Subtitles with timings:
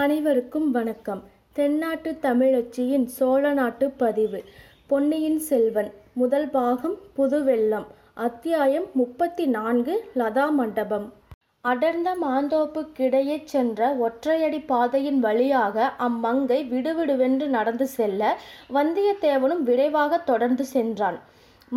[0.00, 1.22] அனைவருக்கும் வணக்கம்.
[1.52, 4.44] தென்னாட்டு தமிழச்சியின் சோழ நாட்டு பதிவு.
[4.86, 7.86] பொன்னியின் செல்வன் முதல் பாகம் புதுவெள்ளம்.
[8.14, 11.12] அத்தியாயம் முப்பத்தி நான்கு லதா மண்டபம்.
[11.60, 18.38] அடர்ந்த மாந்தோப்புக்கிடையே சென்ற ஒற்றையடி பாதையின் வழியாக அம்மங்கை விடுவிடுவென்று நடந்து செல்ல
[18.74, 21.18] வந்தியத்தேவனும் விரைவாக தொடர்ந்து சென்றான்.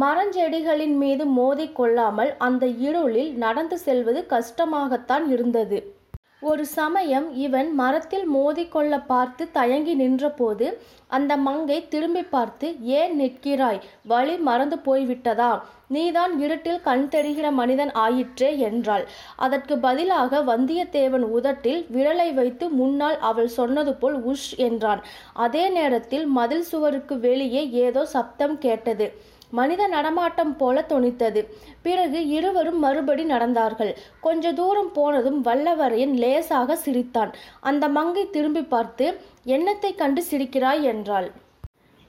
[0.01, 5.99] மரஞ்செடிகளின் மீது மோதி கொள்ளாமல் அந்த இருளில் நடந்து செல்வது கஷ்டமாகத்தான் இருந்தது.
[6.41, 10.67] ஒரு சமயம் இவன் மரத்தில் மோதிக்கொள்ள பார்த்து தயங்கி நின்றபோது
[11.07, 12.67] அந்த மங்கை திரும்பி பார்த்து
[12.99, 13.79] ஏன் நிற்கிறாய்?
[14.03, 15.51] வழி மறந்து போய்விட்டதா?
[15.87, 19.05] நீதான் இருட்டில் கண் தெரிகிற மனிதன் ஆயிற்றே என்றாள்.
[19.35, 25.03] அதற்கு பதிலாக வந்தியத்தேவன் உதட்டில் விரலை வைத்து முன்னால் அவள் சொன்னது போல் உஷ் என்றான்.
[25.45, 29.07] அதே நேரத்தில் மதில் சுவருக்கு வெளியே ஏதோ சப்தம் கேட்டது.
[29.51, 31.41] மனித நடமாட்டம் போல தொனித்தது.
[31.81, 33.93] பிறகு இருவரும் மறுபடி நடந்தார்கள்.
[34.21, 37.33] கொஞ்ச தூரம் போனதும் வல்லவரையன் லேசாக சிரித்தான்.
[37.59, 39.07] அந்த மங்கை திரும்பி பார்த்து
[39.45, 40.81] என்னத்தை கண்டு சிரிக்கிறாய்?
[40.81, 41.31] என்றாள்.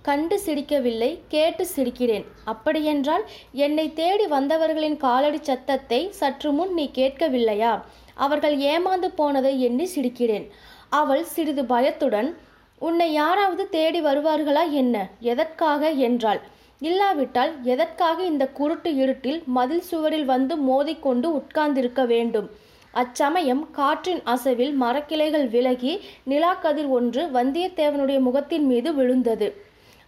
[0.03, 2.25] கண்டு சிரிக்கவில்லை கேட்டு சிரிக்கிறேன்.
[2.45, 7.83] அப்படியென்றால் என்னை தேடி வந்தவர்களின் காலடி சத்தத்தை சற்று முன் நீ கேட்கவில்லையா?
[8.15, 10.47] அவர்கள் ஏமாந்து போனதை எண்ணி சிரிக்கிறேன்.
[10.89, 12.31] அவள் சிறிது பயத்துடன்
[12.79, 14.97] உன்னை யாராவது தேடி வருவார்களா என்ன?
[15.21, 15.91] எதற்காக?
[15.91, 16.41] என்றாள்.
[16.87, 22.49] இல்லாவிட்டால் எதற்காக இந்த குருட்டு இருட்டில் மதில் சுவரில் வந்து மோதிக்கொண்டு உட்கார்ந்திருக்க வேண்டும்?
[22.95, 25.93] அச்சமயம் காற்றின் அசைவில் மரக்கிளைகள் விலகி
[26.31, 29.49] நிலாக்கதிர் ஒன்று வந்தியத்தேவனுடைய முகத்தின் மீது விழுந்தது.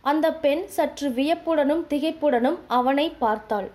[0.04, 3.68] அந்த பெண் சற்று வியப்புடனும் திகைப்புடனும் அவனை பார்த்தாள்.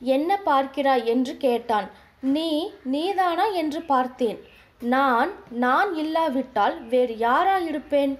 [0.00, 1.04] என்ன பார்க்கிறாய்?
[1.04, 1.88] என்று கேட்டான்.
[2.34, 2.48] நீ
[2.94, 3.46] நீதானா?
[3.62, 4.38] என்று பார்த்தேன்.
[4.86, 8.14] நான் நான் இல்லாவிட்டால் வேறு யாராயிருப்பேன்?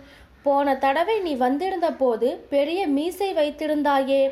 [0.47, 4.23] போன தடவை நீ வந்திருந்த போது பெரிய மீசை வைத்திருந்தாயே?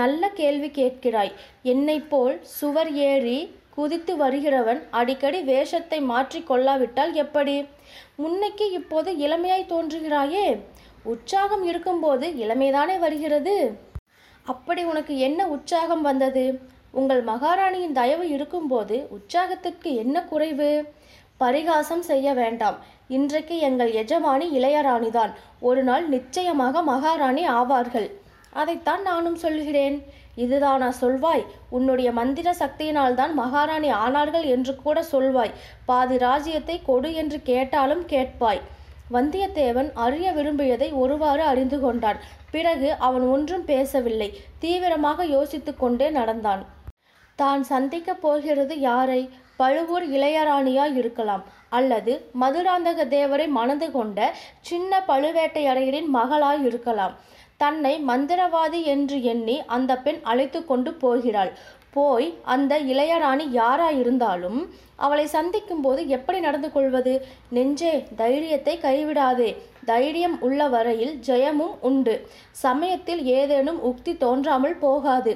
[0.00, 1.32] நல்ல கேள்வி கேட்கிறாய்.
[1.72, 3.38] என்னை போல் சுவர் ஏறி
[3.76, 7.56] குதித்து வருகிறவன் அடிக்கடி வேஷத்தை மாற்றி கொள்ளாவிட்டால் எப்படி?
[8.22, 10.46] முன்னைக்கு இப்போது இளமையாய் தோன்றுகிறாயே?
[11.12, 13.56] உற்சாகம் இருக்கும்போது இளமைதானே வருகிறது?
[14.46, 16.44] அப்படி உனக்கு என்ன உற்சாகம் வந்தது?
[17.00, 20.70] உங்கள் மகாராணியின் தயவு இருக்கும்போது உற்சாகத்திற்கு என்ன குறைவு?
[21.40, 22.78] பரிகாசம் செய்ய வேண்டாம்.
[23.16, 25.30] இன்றைக்கு எங்கள் எஜமானி இளையராணிதான்.
[25.60, 28.06] ஒரு நாள் நிச்சயமாக மகாராணி ஆவார்கள்.
[28.50, 30.04] அதைத்தான் நானும் சொல்கிறேன்
[30.34, 31.44] இதுதானா சொல்வாய்?
[31.70, 35.50] உன்னுடைய மந்திர சக்தியினால்தான் மகாராணி ஆனார்கள் என்று கூட சொல்வாய்.
[35.86, 38.60] பாதி ராஜ்யத்தை கொடு என்று கேட்டாலும் கேட்பாய்.
[39.12, 42.20] வந்தியத்தேவன் அறிய விரும்பியதை ஒருவாறு அறிந்து கொண்டான்.
[42.50, 44.40] பிறகு அவன் ஒன்றும் பேசவில்லை.
[44.58, 46.64] தீவிரமாக யோசித்து கொண்டே நடந்தான்.
[47.36, 49.30] தான் சந்திக்கப் போகிறது யாரை?
[49.56, 51.44] பழுவூர் இளையராணியாய் இருக்கலாம்.
[51.70, 54.18] அல்லது மதுராந்தக தேவரை மணந்து கொண்ட
[54.60, 57.16] சின்ன பழுவேட்டையரையரின் மகளாய் இருக்கலாம்
[57.56, 61.52] தன்னை மந்திரவாதி என்று எண்ணி அந்த பெண் அழைத்து கொண்டு போகிறாள்.
[61.96, 64.60] போய் அந்த இளையராணி யாராயிருந்தாலும்
[64.96, 67.14] அவளை சந்திக்கும் போது எப்படி நடந்து கொள்வது?
[67.50, 69.50] நெஞ்சே தைரியத்தை கைவிடாதே.
[69.84, 72.14] தைரியம் உள்ள வரையில் ஜெயமும் உண்டு.
[72.64, 75.34] சமயத்தில் ஏதேனும் உக்தி தோன்றாமல் போகாது.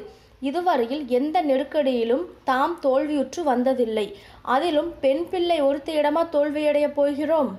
[0.49, 4.07] இதுவரையில் எந்த நெருக்கடியிலும் தாம் தோல்வியுற்று வந்ததில்லை.
[4.55, 7.51] அதிலும் பெண் பிள்ளை ஒருத்தியிடமா தோல்வியடையப் போகிறோம்?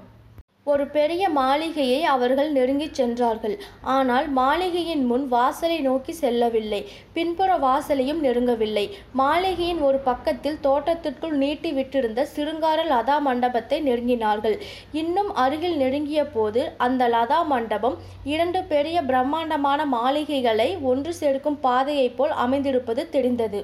[0.72, 3.54] ஒரு பெரிய மாளிகையை அவர்கள் நெருங்கிச் சென்றார்கள்.
[3.96, 6.80] ஆனால் மாளிகையின் முன் வாசலை நோக்கி செல்லவில்லை.
[7.14, 8.86] பின்புற வாசலையும் நெருங்கவில்லை.
[9.22, 14.58] மாளிகையின் ஒரு பக்கத்தில் தோட்டத்திற்குள் நீட்டி விட்டிருந்த சிருங்கார லதா மண்டபத்தை நெருங்கினார்கள்.
[15.04, 22.36] இன்னும் அருகில் நெருங்கிய போது அந்த லதா மண்டபம் இரண்டு பெரிய பிரம்மாண்டமான மாளிகைகளை ஒன்று சேர்க்கும் பாதையைப் போல்
[22.46, 23.62] அமைந்திருப்பது தெரிந்தது.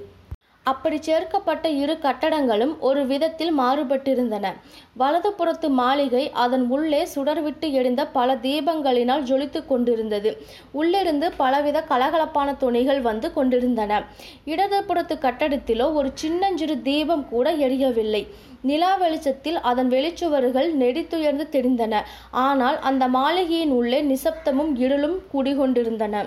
[0.66, 4.52] அப்படி சேர்க்கப்பட்ட இரு கட்டடங்களும் ஒரு விதத்தில் மாறுபட்டிருந்தன.
[5.00, 10.32] வலதுபுறத்து மாளிகை அதன் உள்ளே சுடர்விட்டு எழுந்த பல தீபங்களினால் ஜொலித்து கொண்டிருந்தது.
[10.72, 14.02] உள்ளிருந்து பலவித கலகலப்பான துணிகள் வந்து கொண்டிருந்தன.
[14.46, 18.24] இடதுபுறத்து கட்டடத்திலோ ஒரு சின்னஞ்சிறு தீபம் கூட எரியவில்லை.
[18.62, 22.04] நிலா வெளிச்சத்தில் அதன் வெளிச்சுவர்கள் நெடித்துயர்ந்து தெரிந்தன.
[22.32, 26.26] ஆனால் அந்த மாளிகையின் உள்ளே நிசப்தமும் இருளும் குடிகொண்டிருந்தன.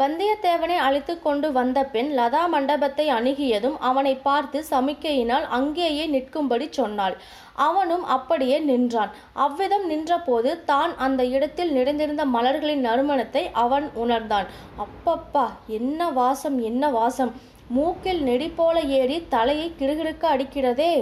[0.00, 7.16] வந்தியத்தேவனை அழைத்து கொண்டு வந்த பெண் லதா மண்டபத்தை அணுகியதும் அவனை பார்த்து சமிக்கையினால் அங்கேயே நிற்கும்படி சொன்னாள்.
[7.66, 9.12] அவனும் அப்படியே நின்றான்.
[9.44, 14.48] அவ்விதம் நின்றபோது தான் அந்த இடத்தில் நிறைந்திருந்த மலர்களின் நறுமணத்தை அவன் உணர்ந்தான்.
[14.84, 15.46] அப்பப்பா
[15.78, 17.32] என்ன வாசம் என்ன வாசம்?
[17.76, 20.94] மூக்கில் நெடி போல ஏறி தலையை கிடுகிடுக்க அடிக்கிறதே.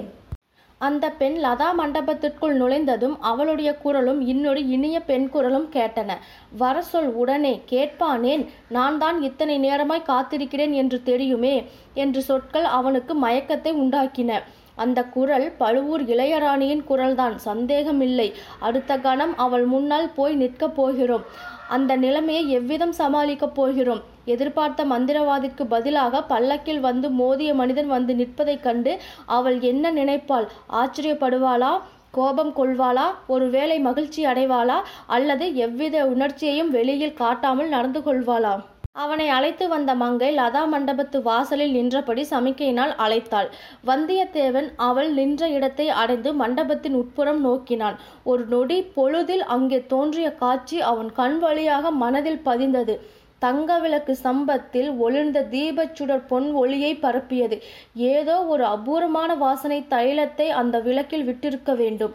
[0.79, 6.11] அந்த பெண் லதா மண்டபத்திற்குள் நுழைந்ததும் அவளுடைய குரலும் இன்னொரு இனிய பெண் குரலும் கேட்டன.
[6.57, 8.47] வர சொல் உடனே கேட்பானேன்.
[8.69, 14.43] நான் தான் இத்தனை நேரமாய் காத்திருக்கிறேன் என்று தெரியுமே என்று சொற்கள் அவனுக்கு மயக்கத்தை உண்டாக்கின.
[14.75, 18.35] அந்த குரல் பழுவூர் இளையராணியின் குரல்தான் சந்தேகமில்லை.
[18.59, 21.25] அடுத்த கணம் அவள் முன்னால் போய் நிற்கப் போகிறோம்.
[21.69, 24.03] அந்த நிலைமையை எவ்விதம் சமாளிக்கப் போகிறோம்?
[24.35, 28.95] எதிர்பார்த்த மந்திரவாதிக்கு பதிலாக பல்லக்கில் வந்து மோதிய மனிதன் வந்து நிற்பதைக் கண்டு
[29.39, 30.49] அவள் என்ன நினைப்பாள்?
[30.81, 31.73] ஆச்சரியப்படுவாளா?
[32.11, 33.07] கோபம் கொள்வாளா?
[33.27, 34.79] ஒருவேளை மகிழ்ச்சி அடைவாளா?
[35.17, 38.57] அல்லது எவ்வித உணர்ச்சியையும் வெளியில் காட்டாமல் நடந்து கொள்வாளா?
[39.05, 43.49] அவனை அழைத்து வந்த மங்கை லதா மண்டபத்து வாசலில் நின்றபடி சமிக்கையினால் அழைத்தாள்.
[43.87, 47.99] வந்தியத்தேவன் அவள் நின்ற இடத்தை அடைந்து மண்டபத்தின் உட்புறம் நோக்கினான்.
[48.31, 52.97] ஒரு நொடி பொழுதில் அங்கே தோன்றிய காட்சி அவன் கண் வழியாக மனதில் பதிந்தது.
[53.39, 57.57] தங்க விளக்கு சம்பத்தில் ஒளிர்ந்த தீபச்சுடர் பொன் ஒளியை பரப்பியது.
[57.95, 62.15] ஏதோ ஒரு அபூர்வமான வாசனை தைலத்தை அந்த விளக்கில் விட்டிருக்க வேண்டும்.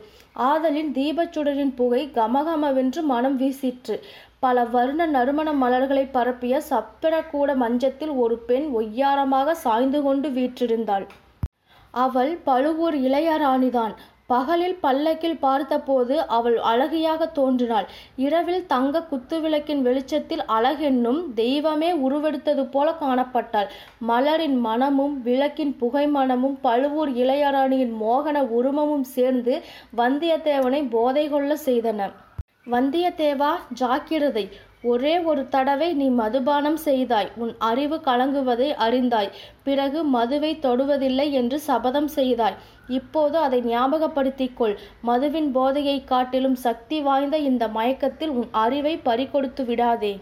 [0.49, 3.97] ஆதலின் தீபச்சுடரின் புகை கமகமவென்று மனம் வீசிற்று.
[4.39, 11.05] பல வருண நறுமண மலர்களை பரப்பிய சப்பரக்கூட மஞ்சத்தில் ஒரு பெண் ஒய்யாரமாக சாய்ந்து கொண்டு வீற்றிருந்தாள்.
[11.91, 13.93] அவள் பழுவூர் இளையராணிதான்.
[14.33, 17.87] பகலில் பல்லக்கில் பார்த்தபோது அவள் அழகியாக தோன்றினாள்.
[18.25, 23.69] இரவில் தங்க குத்துவிளக்கின் வெளிச்சத்தில் அழகென்னும் தெய்வமே உருவெடுத்தது போல காணப்பட்டாள்.
[24.09, 29.55] மலரின் மனமும் விளக்கின் புகை மனமும் பழுவூர் இளையராணியின் மோகன உருமமும் சேர்ந்து
[29.97, 32.09] வந்தியத்தேவனை போதை கொள்ள செய்தன.
[32.71, 34.43] வந்தியத்தேவா ஜாக்கிரதை
[34.83, 37.31] ஒரே ஒரு தடவை நீ மதுபானம் செய்தாய்.
[37.35, 39.29] உன் அறிவு கலங்குவதை அறிந்தாய்.
[39.63, 42.57] பிறகு மதுவை தொடுவதில்லை என்று சபதம் செய்தாய்.
[42.87, 50.13] இப்போது அதை ஞாபகப்படுத்திக் கொள் மதுவின் போதையை காட்டிலும் சக்தி வாய்ந்த இந்த மயக்கத்தில் உன் அறிவை பறிகொடுத்து விடாதே.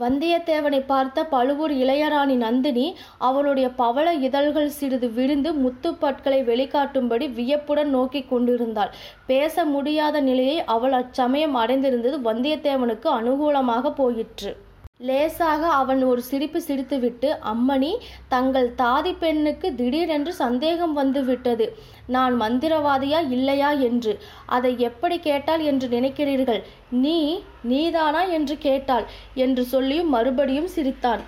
[0.00, 2.84] வந்தியத்தேவனை பார்த்த பழுவூர் இளையராணி நந்தினி
[3.28, 8.92] அவளுடைய பவள இதழ்கள் சிறிது விரிந்து முத்துப்பற்களை வெளிக்காட்டும்படி வியப்புடன் நோக்கி கொண்டிருந்தாள்.
[9.26, 14.52] பேச முடியாத நிலையை அவள் அச்சமயம் அடைந்திருந்தது வந்தியத்தேவனுக்கு அனுகூலமாக போயிற்று.
[15.00, 17.90] லேசாக அவன் ஒரு சிரிப்பு சிரித்துவிட்டு அம்மணி
[18.28, 21.66] தங்கள் தாதி பெண்ணுக்கு திடீரென்று சந்தேகம் வந்துவிட்டது.
[22.06, 24.18] நான் மந்திரவாதியா இல்லையா என்று.
[24.46, 26.62] அதை எப்படி கேட்டால் என்று நினைக்கிறீர்கள்?
[26.90, 27.18] நீ
[27.62, 31.22] நீதானா என்று கேட்டாள் என்று சொல்லியும் மறுபடியும் சிரித்தான்.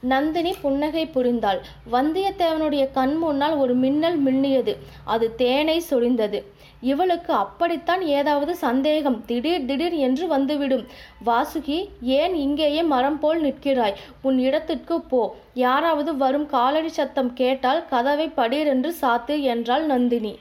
[0.00, 1.60] நந்தினி புன்னகை புரிந்தாள்.
[1.92, 4.76] வந்தியத்தேவனுடைய கண் முன்னால் ஒரு மின்னல் மின்னியது.
[5.04, 6.42] அது தேனை சொரிந்தது.
[6.80, 9.24] இவளுக்கு அப்படித்தான் ஏதாவது சந்தேகம்.
[9.24, 10.86] திடீர் திடீர் என்று வந்துவிடும்.
[11.26, 13.94] வாசுகி ஏன் இங்கேயே மரம் போல் நிற்கிறாய்?
[14.22, 15.36] உன் இடத்திற்கு போ.
[15.54, 20.38] யாராவது வரும் காலடி சத்தம் கேட்டால் கதவை படீரென்று சாத்து என்றாள் நந்தினி.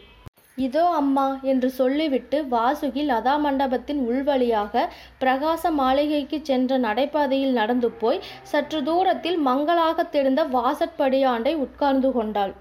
[0.57, 4.83] இதோ அம்மா என்று சொல்லிவிட்டு வாசுகி லதா மண்டபத்தின் உள்வழியாக
[5.21, 12.53] பிரகாச மாளிகைக்கு சென்ற நடைபாதையில் நடந்து போய் சற்று தூரத்தில் மங்களாக தெரிந்த வாசற்படியாண்டை உட்கார்ந்து கொண்டாள்.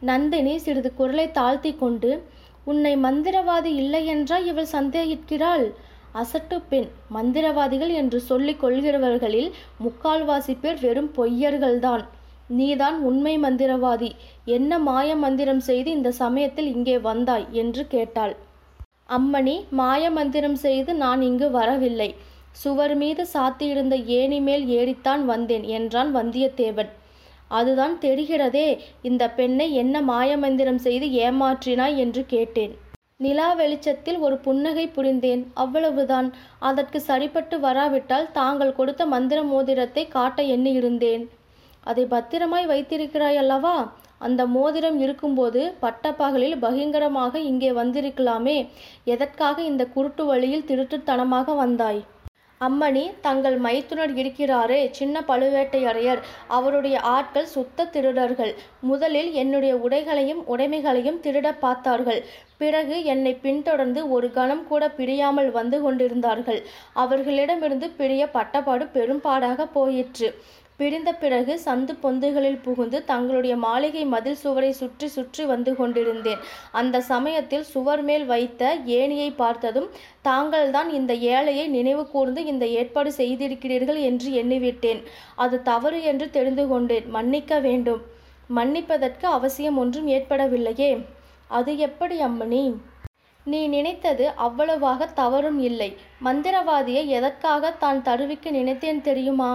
[0.00, 2.12] நந்தினி சிறிது குரலை தாழ்த்தி கொண்டு
[2.64, 5.66] உன்னை மந்திரவாதி இல்லை என்றால் இவள் சந்தேகிக்கிறாள்.
[6.22, 9.52] அசட்டு பெண் மந்திரவாதிகள் என்று சொல்லிக் கொள்கிறவர்களில்
[9.84, 12.04] முக்கால்வாசி பேர் வெறும் பொய்யர்கள்தான்.
[12.48, 14.10] நீதான் உண்மை மந்திரவாதி.
[14.44, 17.46] என்ன மாய மந்திரம் செய்து இந்த சமயத்தில் இங்கே வந்தாய்?
[17.52, 18.36] என்று கேட்டாள்.
[19.08, 22.14] அம்மணி மாய மந்திரம் செய்து நான் இங்கு வரவில்லை.
[22.50, 26.88] சுவர் மீது சாத்தியிருந்த ஏணி மேல் ஏறித்தான் வந்தேன் என்றான் வந்தியத்தேவன்.
[27.48, 31.96] அதுதான் தெரிகிறதே இந்த பெண்ணை என்ன மாயமந்திரம் செய்து ஏமாற்றினாய்?
[31.96, 32.76] என்று கேட்டேன்.
[33.16, 35.50] நிலா வெளிச்சத்தில் ஒரு புன்னகை புரிந்தேன்.
[35.54, 36.32] அவ்வளவுதான்.
[36.58, 41.28] அதற்கு சரிப்பட்டு வராவிட்டால் தாங்கள் கொடுத்த மந்திர மோதிரத்தை காட்ட எண்ணியிருந்தேன்.
[41.86, 43.76] அதை பத்திரமாய் வைத்திருக்கிறாய் அல்லவா?
[44.18, 48.58] அந்த மோதிரம் இருக்கும்போது பட்டப்பகலில் பகிங்கரமாக இங்கே வந்திருக்கலாமே.
[49.04, 52.02] எதற்காக இந்த குருட்டு வழியில் திருட்டுத்தனமாக வந்தாய்?
[52.60, 56.20] அம்மணி தங்கள் மைத்துனர் இருக்கிறாரே சின்ன பழுவேட்டையரையர்.
[56.48, 58.52] அவருடைய ஆட்கள் சுத்த திருடர்கள்.
[58.90, 62.20] முதலில் என்னுடைய உடைகளையும் உடைமைகளையும் திருட பார்த்தார்கள்.
[62.58, 66.60] பிறகு என்னை பின்தொடர்ந்து ஒரு கணம் கூட பிரியாமல் வந்து கொண்டிருந்தார்கள்.
[67.04, 70.30] அவர்களிடமிருந்து பிரிய பட்டப்பாடு பெரும்பாடாக போயிற்று.
[70.82, 76.40] பிரிந்த பிறகு சந்து பொந்துகளில் புகுந்து தங்களுடைய மாளிகை மதில் சுவரை சுற்றி சுற்றி வந்து கொண்டிருந்தேன்.
[76.80, 78.62] அந்த சமயத்தில் சுவர் மேல் வைத்த
[79.00, 79.88] ஏணியை பார்த்ததும்
[80.28, 85.02] தாங்கள்தான் இந்த ஏழையை நினைவு கூர்ந்து இந்த ஏற்பாடு செய்திருக்கிறீர்கள் என்று எண்ணிவிட்டேன்.
[85.44, 87.06] அது தவறு என்று தெரிந்து கொண்டேன்.
[87.16, 88.00] மன்னிக்க வேண்டும்.
[88.58, 90.90] மன்னிப்பதற்கு அவசியம் ஒன்றும் ஏற்படவில்லையே.
[91.58, 92.64] அது எப்படி அம்மணி?
[93.46, 95.90] நீ நினைத்தது அவ்வளவாக தவறும் இல்லை.
[96.26, 99.52] மந்திரவாதியை எதற்காக தான் தருவிக்க நினைத்தேன் தெரியுமா?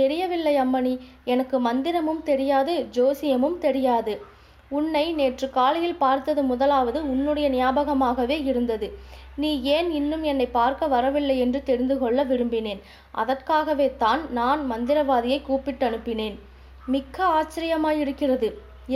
[0.00, 0.94] தெரியவில்லை அம்மணி.
[1.34, 4.14] எனக்கு மந்திரமும் தெரியாது ஜோசியமும் தெரியாது.
[4.76, 8.88] உன்னை நேற்று காலையில் பார்த்தது முதலாவது உன்னுடைய ஞாபகமாகவே இருந்தது.
[9.42, 12.80] நீ ஏன் இன்னும் என்னை பார்க்க வரவில்லை என்று தெரிந்து கொள்ள விரும்பினேன்.
[13.22, 16.36] அதற்காகவே தான் நான் மந்திரவாதியை கூப்பிட்டு அனுப்பினேன்.
[16.86, 18.48] மிக்க ஆச்சரியமாயிருக்கிறது.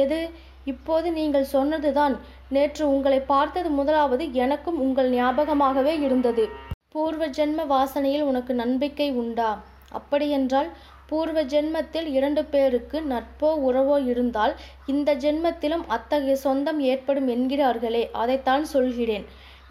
[0.03, 0.21] எது?
[0.65, 2.15] இப்போது நீங்கள் சொன்னதுதான்.
[2.49, 6.45] நேற்று உங்களை பார்த்தது முதலாவது எனக்கும் உங்கள் ஞாபகமாகவே இருந்தது.
[6.93, 9.51] பூர்வ ஜென்ம வாசனையில் உனக்கு நம்பிக்கை உண்டா?
[9.99, 10.69] அப்படியென்றால்
[11.09, 14.55] பூர்வ ஜென்மத்தில் இரண்டு பேருக்கு நட்போ உறவோ இருந்தால்
[14.93, 19.27] இந்த ஜென்மத்திலும் அத்தகைய சொந்தம் ஏற்படும் என்கிறார்களே அதைத்தான் சொல்கிறேன்.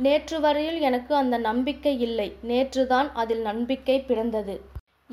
[0.05, 2.29] நேற்று வரையில் எனக்கு அந்த நம்பிக்கை இல்லை.
[2.51, 4.55] நேற்றுதான் அதில் நம்பிக்கை பிறந்தது.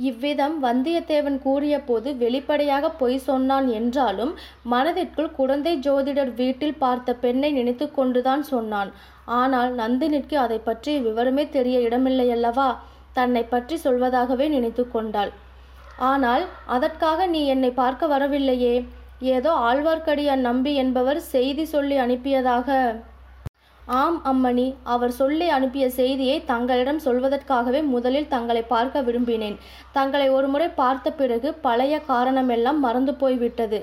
[0.09, 4.33] இவ்விதம் வந்தியத்தேவன் கூறியபோது வெளிப்படையாக பொய் சொன்னான் என்றாலும்
[4.73, 8.91] மனதிற்குள் குழந்தை ஜோதிடர் வீட்டில் பார்த்த பெண்ணை நினைத்து கொண்டுதான் சொன்னான்.
[9.41, 12.69] ஆனால் நந்தினிக்கு அதை பற்றி விவரமே தெரிய இடமில்லையல்லவா?
[13.19, 15.33] தன்னை பற்றி சொல்வதாகவே நினைத்து கொண்டாள்.
[15.99, 18.75] ஆனால் அதற்காக நீ என்னை பார்க்க வரவில்லையே.
[19.37, 22.69] ஏதோ ஆழ்வார்க்கடியான் நம்பி என்பவர் செய்தி சொல்லி அனுப்பியதாக.
[23.83, 29.57] ஆம் அம்மணி அவர் சொல்லி அனுப்பிய செய்தியை தங்களிடம் சொல்வதற்காகவே முதலில் தங்களை பார்க்க விரும்பினேன்.
[29.93, 33.81] தங்களை ஒருமுறை பார்த்த பிறகு பழைய காரணமெல்லாம் மறந்து போய்விட்டது.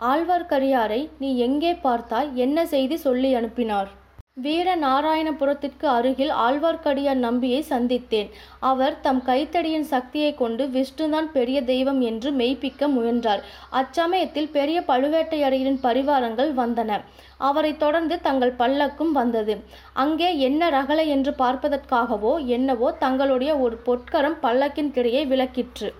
[0.00, 2.34] ஆழ்வார்க்கடியாரை நீ எங்கே பார்த்தாய்?
[2.34, 3.90] என்ன செய்தி சொல்லி அனுப்பினார்?
[4.36, 8.28] வீர நாராயணபுரத்திற்கு அருகில் ஆழ்வார்க்கடியான் நம்பியை சந்தித்தேன்.
[8.60, 13.42] அவர் தம் கைத்தடியின் சக்தியை கொண்டு விஷ்ணுதான் பெரிய தெய்வம் என்று மெய்ப்பிக்க முயன்றார்.
[13.70, 17.00] அச்சமயத்தில் பெரிய பழுவேட்டையரையரின் பரிவாரங்கள் வந்தன.
[17.38, 19.56] அவரைத் தொடர்ந்து தங்கள் பல்லக்கும் வந்தது.
[20.04, 25.90] அங்கே என்ன ரகலை என்று பார்ப்பதற்காகவோ என்னவோ தங்களுடைய ஒரு பொற்கரம் பல்லக்கின் கிடையை விளக்கிற்று.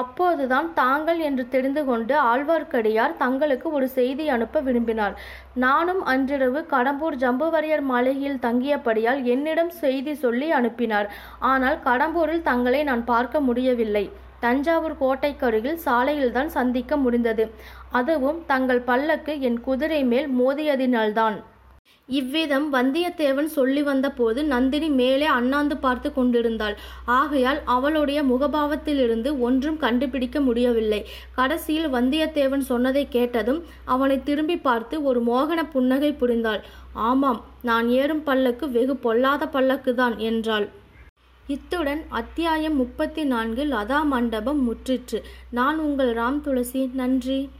[0.00, 5.14] அப்போதுதான் தாங்கள் என்று தெரிந்து கொண்டு ஆழ்வார்க்கடியார் தங்களுக்கு ஒரு செய்தி அனுப்ப விரும்பினார்.
[5.54, 11.08] நானும் அன்றிரவு கடம்பூர் ஜம்புவரையர் மாளிகையில் தங்கியபடியால் என்னிடம் செய்தி சொல்லி அனுப்பினார்.
[11.52, 14.04] ஆனால் கடம்பூரில் தங்களை நான் பார்க்க முடியவில்லை.
[14.40, 17.46] தஞ்சாவூர் கோட்டைக்கருகில் சாலையில்தான் சந்திக்க முடிந்தது.
[17.90, 21.36] அதுவும் தங்கள் பல்லக்கு என் குதிரை மேல் மோதியதினால்தான்.
[22.08, 26.76] இவ்விதம் வந்தியத்தேவன் சொல்லி வந்தபோது நந்தினி மேலே அண்ணாந்து பார்த்து கொண்டிருந்தாள்.
[27.04, 31.00] ஆகையால் அவளுடைய முகபாவத்திலிருந்து ஒன்றும் கண்டுபிடிக்க முடியவில்லை.
[31.34, 36.62] கடைசியில் வந்தியத்தேவன் சொன்னதை கேட்டதும் அவனை திரும்பி பார்த்து ஒரு மோகன புன்னகை புரிந்தாள்.
[36.92, 40.68] ஆமாம் நான் ஏறும் பல்லக்கு வெகு பொல்லாத பல்லக்குதான் என்றாள்.
[41.46, 45.18] இத்துடன் அத்தியாயம் முப்பத்தி நான்கு லதா மண்டபம் முற்றிற்று.
[45.50, 46.90] நான் உங்கள் ராம் துளசி.
[46.92, 47.50] நன்றி.